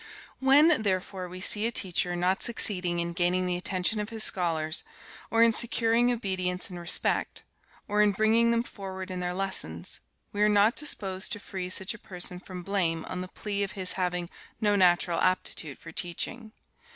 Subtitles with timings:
[0.39, 4.83] When, therefore, we see a teacher not succeeding in gaining the attention of his scholars,
[5.29, 7.43] or in securing obedience and respect,
[7.87, 9.99] or in bringing them forward in their lessons,
[10.33, 13.73] we are not disposed to free such a person from blame on the plea of
[13.73, 16.51] his having no natural aptitude for teaching.